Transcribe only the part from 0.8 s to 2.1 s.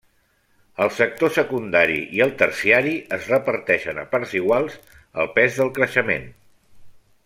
El sector secundari